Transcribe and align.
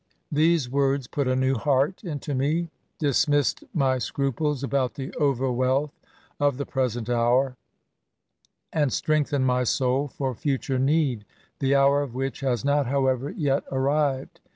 ''These 0.31 0.67
words 0.67 1.05
put 1.05 1.27
a 1.27 1.35
new 1.35 1.53
heart 1.53 2.03
into 2.03 2.33
me, 2.33 2.69
dismissed 2.97 3.63
my 3.71 3.99
scruples 3.99 4.63
about 4.63 4.95
the 4.95 5.13
over 5.17 5.51
wealth 5.51 5.91
of 6.39 6.57
the 6.57 6.65
present 6.65 7.07
hour, 7.07 7.55
and 8.73 8.91
strengthened 8.91 9.45
my 9.45 9.63
soul 9.63 10.07
for 10.07 10.33
^ture 10.33 10.79
need^ 10.81 11.19
^ 11.19 11.23
the 11.59 11.75
hour 11.75 12.01
of 12.01 12.15
which 12.15 12.39
has 12.39 12.65
not, 12.65 12.87
however, 12.87 13.29
yet 13.29 13.63
arrived. 13.71 14.39